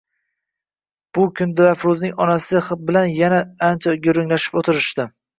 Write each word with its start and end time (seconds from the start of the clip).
Shu 1.17 1.25
kuni 1.39 1.51
Dilafruzning 1.59 2.15
onasi 2.25 2.61
bilan 2.87 3.13
yana 3.17 3.41
ancha 3.67 3.93
gurunglashib 4.07 4.57
o`tirishdi 4.63 5.07